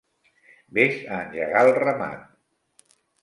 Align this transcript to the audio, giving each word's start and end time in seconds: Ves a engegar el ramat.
Ves 0.77 0.95
a 1.17 1.19
engegar 1.27 1.61
el 1.69 1.71
ramat. 1.77 2.89